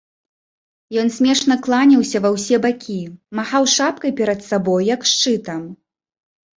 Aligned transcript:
Ён 1.01 1.11
смешна 1.17 1.57
кланяўся 1.67 2.17
ва 2.25 2.33
ўсе 2.37 2.55
бакі, 2.65 2.97
махаў 3.43 3.63
шапкай 3.77 4.11
перад 4.19 4.39
сабою, 4.51 4.83
як 4.95 5.01
шчытам. 5.15 5.61